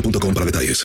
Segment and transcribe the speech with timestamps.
[0.00, 0.84] boostmobile.com para detalles.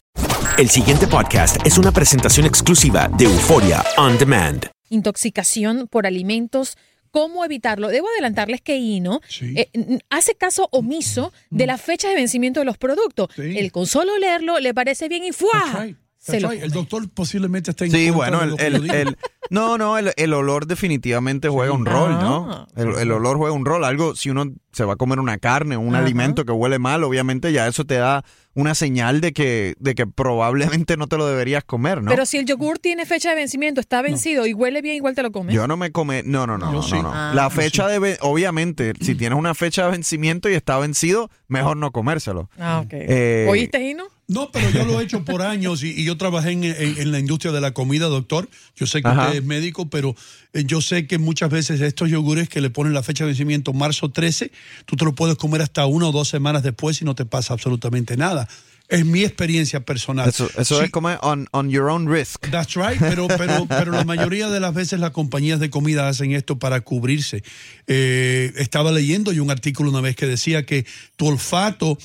[0.58, 4.67] El siguiente podcast es una presentación exclusiva de Euforia On Demand.
[4.89, 6.78] Intoxicación por alimentos.
[7.11, 7.89] ¿Cómo evitarlo?
[7.89, 9.69] Debo adelantarles que Ino eh,
[10.09, 13.30] hace caso omiso de la fecha de vencimiento de los productos.
[13.36, 13.58] Sí.
[13.58, 15.88] El con solo leerlo le parece bien y ¡fua!
[16.25, 16.52] Se lo-.
[16.52, 19.17] El doctor posiblemente está en Sí, bueno, de el, el- el-
[19.49, 22.47] no, no, el, el olor definitivamente juega un rol, ¿no?
[22.50, 22.67] Ah.
[22.78, 23.84] El, el olor juega un rol.
[23.84, 26.03] Algo, si uno se va a comer una carne, un Ajá.
[26.06, 28.23] alimento que huele mal, obviamente ya eso te da
[28.53, 32.09] una señal de que, de que probablemente no te lo deberías comer, ¿no?
[32.09, 35.23] Pero si el yogur tiene fecha de vencimiento, está vencido y huele bien, igual te
[35.23, 35.53] lo comes.
[35.53, 36.94] Yo no me come, no, no, no, Yo no, sí.
[36.94, 37.12] no, no.
[37.13, 37.33] Ah.
[37.35, 41.75] La fecha de, ve- obviamente, si tienes una fecha de vencimiento y está vencido, mejor
[41.78, 42.50] no comérselo.
[42.57, 42.89] Ah, ok.
[42.94, 44.06] Eh, ¿Oíste, Ino?
[44.28, 47.11] No, pero yo lo he hecho por años y, y yo trabajé en, en- en
[47.11, 48.50] la industria de la comida, doctor.
[48.75, 49.25] Yo sé que Ajá.
[49.28, 50.16] usted es médico, pero
[50.53, 53.73] eh, yo sé que muchas veces estos yogures que le ponen la fecha de vencimiento
[53.73, 54.51] marzo 13,
[54.85, 57.53] tú te lo puedes comer hasta una o dos semanas después y no te pasa
[57.53, 58.47] absolutamente nada.
[58.89, 60.28] Es mi experiencia personal.
[60.29, 62.50] Eso, eso Sí, es como on, on your own risk.
[62.51, 66.33] That's right, pero, pero, pero la mayoría de las veces las compañías de comida hacen
[66.33, 67.44] esto para cubrirse.
[67.88, 70.85] Eh, estaba leyendo yo un artículo una vez que decía que
[71.16, 71.97] tu olfato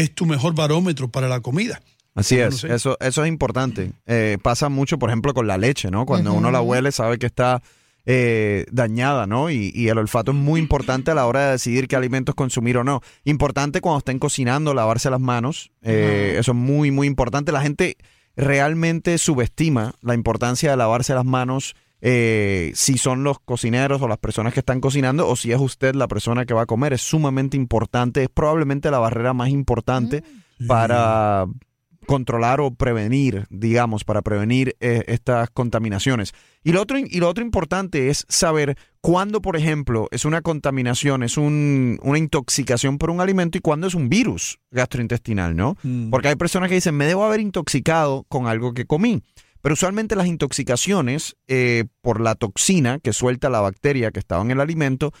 [0.00, 1.80] es tu mejor barómetro para la comida.
[2.14, 2.74] Así No es, sé.
[2.74, 3.92] eso, eso es importante.
[4.06, 6.06] Eh, pasa mucho, por ejemplo, con la leche, ¿no?
[6.06, 7.62] Cuando uno la huele, sabe que está
[8.06, 9.50] eh, dañada, ¿no?
[9.50, 12.78] Y, y el olfato es muy importante a la hora de decidir qué alimentos consumir
[12.78, 13.02] o no.
[13.24, 15.72] Importante cuando estén cocinando, lavarse las manos.
[15.82, 17.52] Eh, Eso es muy, muy importante.
[17.52, 17.96] La gente
[18.36, 21.74] realmente subestima la importancia de lavarse las manos.
[22.00, 25.94] Eh, si son los cocineros o las personas que están cocinando o si es usted
[25.94, 30.22] la persona que va a comer, es sumamente importante, es probablemente la barrera más importante
[30.66, 31.46] para
[32.06, 36.34] controlar o prevenir, digamos, para prevenir eh, estas contaminaciones.
[36.62, 41.24] Y lo, otro, y lo otro importante es saber cuándo, por ejemplo, es una contaminación,
[41.24, 45.76] es un- una intoxicación por un alimento y cuándo es un virus gastrointestinal, ¿no?
[45.82, 46.10] Mm.
[46.10, 49.22] Porque hay personas que dicen, me debo haber intoxicado con algo que comí.
[49.66, 54.52] Pero usualmente las intoxicaciones eh, por la toxina que suelta la bacteria que estaba en
[54.52, 55.12] el alimento,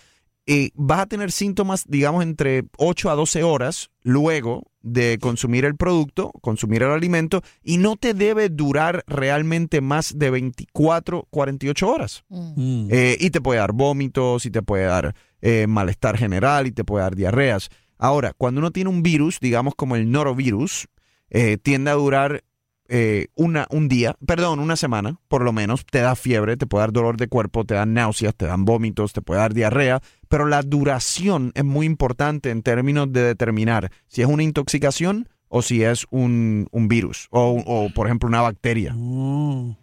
[0.46, 5.74] eh, vas a tener síntomas, digamos, entre 8 a 12 horas luego de consumir el
[5.74, 12.22] producto, consumir el alimento, y no te debe durar realmente más de 24, 48 horas.
[12.28, 12.86] Mm.
[12.92, 16.84] Eh, y te puede dar vómitos, y te puede dar eh, malestar general, y te
[16.84, 17.68] puede dar diarreas.
[17.98, 20.86] Ahora, cuando uno tiene un virus, digamos como el norovirus,
[21.30, 22.44] eh, tiende a durar
[22.88, 26.82] eh, una, un día, perdón, una semana, por lo menos, te da fiebre, te puede
[26.82, 30.46] dar dolor de cuerpo, te dan náuseas, te dan vómitos, te puede dar diarrea, pero
[30.46, 35.82] la duración es muy importante en términos de determinar si es una intoxicación o si
[35.82, 38.94] es un, un virus o, o, por ejemplo, una bacteria.
[38.96, 39.76] Oh.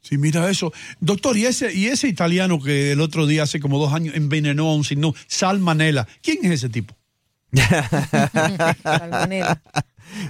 [0.00, 0.72] Sí, mira eso.
[1.00, 4.70] Doctor, ¿y ese, y ese italiano que el otro día, hace como dos años, envenenó
[4.70, 6.96] a un signo, Salmanela, ¿quién es ese tipo?
[8.82, 9.60] Salmonella.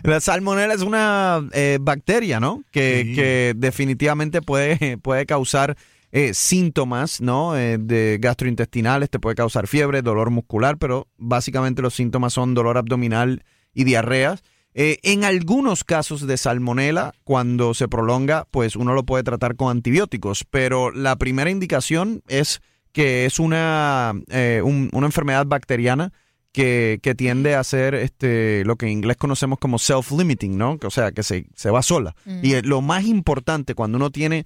[0.02, 2.62] La salmonela es una eh, bacteria, ¿no?
[2.70, 3.14] Que, Sí.
[3.14, 5.76] que definitivamente puede, puede causar
[6.12, 7.56] eh, síntomas, ¿no?
[7.56, 12.76] Eh, de gastrointestinales, te puede causar fiebre, dolor muscular, pero básicamente los síntomas son dolor
[12.78, 13.44] abdominal
[13.74, 14.42] y diarreas.
[14.74, 19.70] Eh, en algunos casos de salmonela, cuando se prolonga, pues uno lo puede tratar con
[19.70, 22.60] antibióticos, pero la primera indicación es
[22.92, 26.12] que es una, eh, un- una enfermedad bacteriana
[26.52, 30.78] que, que tiende a ser este, lo que en inglés conocemos como self-limiting, ¿no?
[30.82, 32.14] O sea, que se, se va sola.
[32.24, 32.40] Mm.
[32.42, 34.44] Y eh, lo más importante cuando uno tiene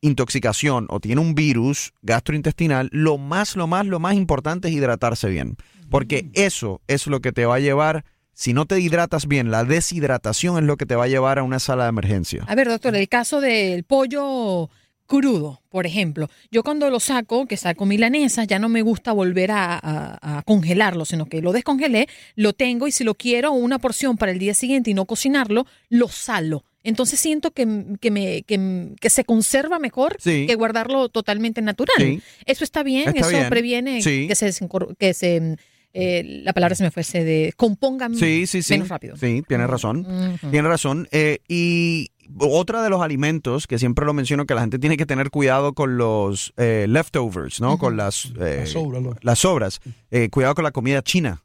[0.00, 5.28] intoxicación o tiene un virus gastrointestinal, lo más, lo más, lo más importante es hidratarse
[5.28, 5.56] bien.
[5.90, 9.64] Porque eso es lo que te va a llevar, si no te hidratas bien, la
[9.64, 12.44] deshidratación es lo que te va a llevar a una sala de emergencia.
[12.48, 14.68] A ver, doctor, el caso del pollo
[15.06, 16.28] crudo, por ejemplo.
[16.50, 20.42] Yo cuando lo saco, que saco milanesa, ya no me gusta volver a, a- a
[20.42, 24.38] congelarlo, sino que lo descongelé, lo tengo y si lo quiero una porción para el
[24.38, 26.64] día siguiente y no cocinarlo, lo salo.
[26.82, 27.66] Entonces siento que,
[28.00, 30.46] que me, que, que se conserva mejor Sí.
[30.46, 31.96] que guardarlo totalmente natural.
[31.98, 32.20] Sí.
[32.44, 33.48] Eso está bien, Está eso bien.
[33.50, 34.28] previene Sí.
[34.28, 34.52] que se,
[34.98, 35.56] que se
[35.98, 38.74] eh, la palabra se me fue, se descomponga Sí, sí, sí.
[38.74, 39.16] menos rápido.
[39.16, 40.38] Sí, tienes razón.
[40.50, 41.08] Tienes razón.
[41.10, 45.06] Eh, y otra de los alimentos que siempre lo menciono que la gente tiene que
[45.06, 47.78] tener cuidado con los eh, leftovers, ¿no?
[47.78, 49.80] Con las, eh, Las sobras, lo- las sobras.
[50.10, 51.42] Eh, cuidado con la comida china.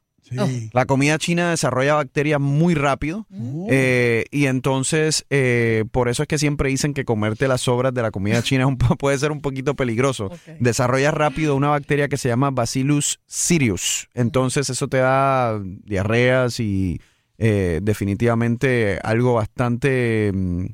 [0.72, 3.26] La comida china desarrolla bacterias muy rápido
[3.68, 8.00] eh, y entonces eh, por eso es que siempre dicen que comerte las sobras de
[8.00, 8.66] la comida china
[8.98, 10.30] puede ser un poquito peligroso.
[10.58, 14.08] Desarrolla rápido una bacteria que se llama Bacillus cereus.
[14.14, 16.98] Entonces eso te da diarreas y
[17.44, 20.66] eh, definitivamente algo bastante mm,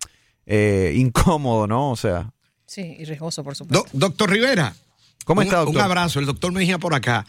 [0.46, 1.90] eh, incómodo, ¿no?
[1.90, 2.30] O sea,
[2.66, 3.88] Sí, y riesgoso, por supuesto.
[3.94, 4.74] Do- doctor Rivera.
[5.24, 5.76] ¿Cómo un, está, doctor?
[5.76, 7.24] Un abrazo, el doctor Mejía por acá.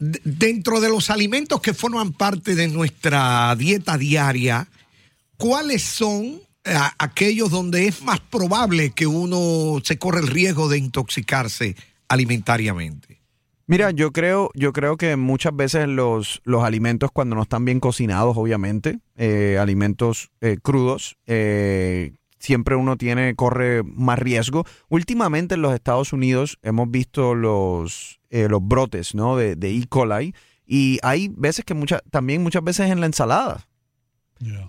[0.00, 4.66] D- dentro de los alimentos que forman parte de nuestra dieta diaria,
[5.36, 10.78] ¿cuáles son eh, aquellos donde es más probable que uno se corre el riesgo de
[10.78, 11.76] intoxicarse
[12.08, 13.19] alimentariamente?
[13.70, 17.78] Mira, yo creo, yo creo que muchas veces los, los alimentos cuando no están bien
[17.78, 24.64] cocinados, obviamente, eh, alimentos eh, crudos, eh, siempre uno tiene, corre más riesgo.
[24.88, 29.36] Últimamente en los Estados Unidos hemos visto los, eh, los brotes, ¿no?
[29.36, 29.86] De, de E.
[29.88, 30.34] coli.
[30.66, 33.68] Y hay veces que muchas, también muchas veces en la ensalada.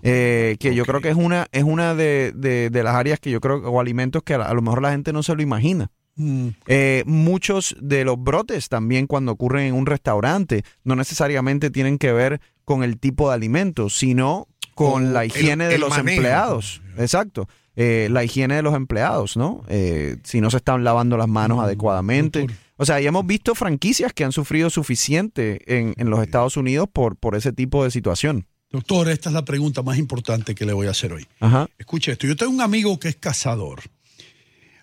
[0.04, 3.32] Eh, que yo creo que es una, es una de, de- de las áreas que
[3.32, 5.90] yo creo, o alimentos que a, a lo mejor la gente no se lo imagina.
[6.16, 6.48] Mm.
[6.66, 12.12] Eh, muchos de los brotes también cuando ocurren en un restaurante no necesariamente tienen que
[12.12, 15.90] ver con el tipo de alimentos, sino con O la el- higiene de el los
[15.90, 16.16] manejo.
[16.16, 16.82] empleados.
[16.98, 17.48] Exacto.
[17.76, 19.62] Eh, la higiene de los empleados, ¿no?
[19.68, 22.46] Eh, si no se están lavando las manos adecuadamente.
[22.76, 26.88] O sea, y hemos visto franquicias que han sufrido suficiente en, en los Estados Unidos
[26.92, 28.46] por, por ese tipo de situación.
[28.70, 31.26] Doctor, esta es la pregunta más importante que le voy a hacer hoy.
[31.40, 31.66] Ajá.
[31.78, 33.80] Escuche esto, yo tengo un amigo que es cazador.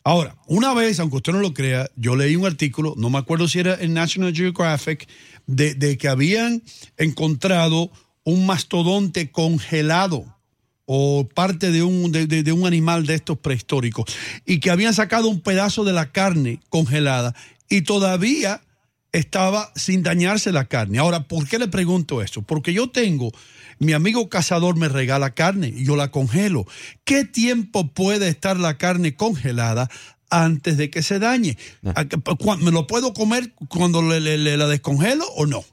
[0.04, 3.48] Ahora, una vez, aunque usted no lo crea, yo leí un artículo, no me acuerdo
[3.48, 5.08] si era en National Geographic,
[5.46, 6.64] de, que habían
[6.98, 7.92] encontrado
[8.24, 10.26] un mastodonte congelado
[10.86, 14.06] o parte de un, de un animal de estos prehistóricos
[14.46, 17.36] y que habían sacado un pedazo de la carne congelada
[17.70, 18.62] y todavía
[19.12, 21.00] estaba sin dañarse la carne.
[21.00, 22.42] Ahora, ¿por qué le pregunto esto?
[22.42, 23.32] Porque yo tengo,
[23.80, 26.66] mi amigo cazador me regala carne y yo la congelo.
[27.06, 29.90] ¿Qué tiempo puede estar la carne congelada
[30.30, 31.58] antes de que se dañe?
[31.96, 35.64] ¿A qué- cu- ¿Me lo puedo comer cuando le, le- le la descongelo o no?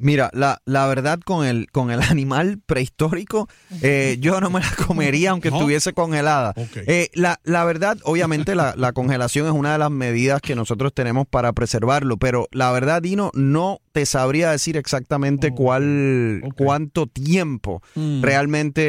[0.00, 3.48] Mira, la, la verdad con el, con el animal prehistórico,
[3.82, 5.56] eh, yo no me la comería aunque ¿No?
[5.56, 6.54] estuviese congelada.
[6.74, 10.92] Eh, la, la verdad, obviamente la, la congelación es una de las medidas que nosotros
[10.94, 17.82] tenemos para preservarlo, pero la verdad, Dino, no te sabría decir exactamente cuál, cuánto tiempo
[17.94, 18.22] Mm.
[18.22, 18.80] realmente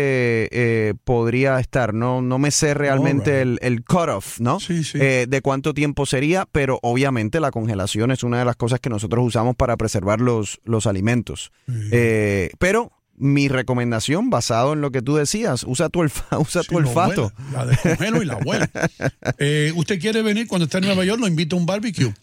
[0.52, 1.94] eh, podría estar.
[1.94, 4.58] No, no me sé realmente el, el cutoff, ¿no?
[4.94, 8.90] Eh, de cuánto tiempo sería, pero obviamente la congelación es una de las cosas que
[8.90, 11.52] nosotros usamos para preservar los, los alimentos.
[11.92, 16.78] Eh, pero mi recomendación, basado en lo que tú decías, usa tu, olfa- usa tu
[16.78, 17.32] olfato.
[17.38, 18.70] huele, la descongelo y la huele.
[19.38, 21.20] Eh, ¿Usted quiere venir cuando esté en Nueva York?
[21.20, 22.14] Lo invito a un barbecue.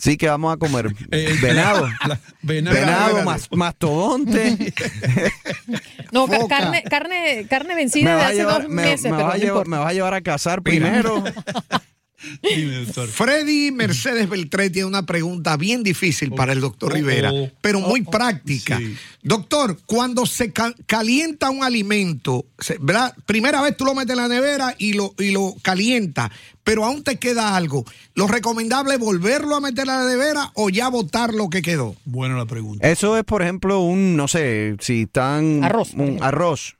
[0.00, 1.86] Sí que vamos a comer Eh, venado.
[2.08, 2.74] la- venado.
[2.76, 4.72] Venado, mas- mastodonte.
[6.12, 9.34] No, ca- carne, carne, carne vencida de hace llevar- dos me- meses, me pero vas
[9.34, 9.70] a no llevar- importa.
[9.70, 11.22] me vas a llevar a cazar primero.
[13.12, 17.80] Freddy Mercedes Beltré tiene una pregunta bien difícil para el doctor oh, Rivera, oh, pero
[17.80, 18.78] muy oh, práctica.
[18.78, 18.96] sí.
[19.22, 23.14] Doctor, cuando se ca- calienta un alimento, se- ¿verdad?
[23.26, 26.30] primera vez tú lo metes en la nevera y lo, y lo calienta,
[26.64, 27.84] pero aún te queda algo.
[28.14, 31.96] ¿Lo recomendable es volverlo a meter en la nevera o ya botar lo que quedó?
[32.04, 32.88] Buena la pregunta.
[32.90, 35.64] Eso es, por ejemplo, un, no sé, si están...
[35.64, 36.76] Arroz, Un arroz.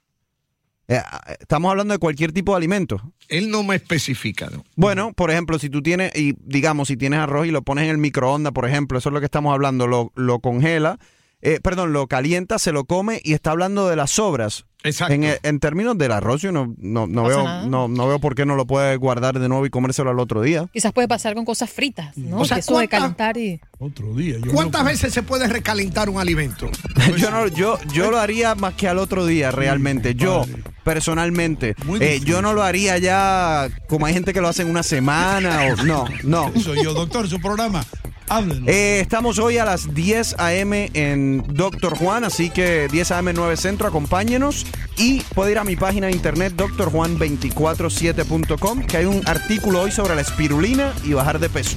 [0.90, 1.00] Eh,
[1.38, 3.00] estamos hablando de cualquier tipo de alimento.
[3.28, 4.50] Él no me especifica.
[4.50, 4.64] ¿no?
[4.74, 7.90] Bueno, por ejemplo, si tú tienes, y digamos, si tienes arroz y lo pones en
[7.90, 10.98] el microondas, por ejemplo, eso es lo que estamos hablando, lo, lo congela
[11.42, 14.66] eh, perdón, lo calienta, se lo come y está hablando de las sobras.
[14.82, 15.12] Exacto.
[15.14, 18.46] En, en términos del arroz, yo no, no, no veo, no, no veo por qué
[18.46, 20.66] no lo puede guardar de nuevo y comérselo al otro día.
[20.72, 22.40] Quizás puede pasar con cosas fritas, ¿no?
[22.40, 23.60] O sea, que eso de ¿cuánta- calentar y...
[23.78, 24.36] Otro día.
[24.52, 26.70] ¿Cuántas veces se puede recalentar un alimento?
[27.18, 30.14] yo, no, yo, yo lo haría más que al otro día, realmente.
[30.14, 30.44] Yo,
[30.84, 31.74] personalmente.
[32.00, 35.60] eh, yo no lo haría ya como hay gente que lo hace en una semana
[35.72, 35.76] o.
[35.84, 36.52] No, no.
[36.62, 37.84] Soy yo, doctor, su programa.
[38.28, 38.68] Háblenos.
[38.68, 40.90] Eh, estamos hoy a las 10 a.m.
[40.94, 43.32] en Doctor Juan, así que 10 a.m.
[43.32, 44.66] 9 Centro, acompáñenos.
[44.96, 50.14] Y puede ir a mi página de internet, drjuan247.com, que hay un artículo hoy sobre
[50.14, 51.76] la espirulina y bajar de peso.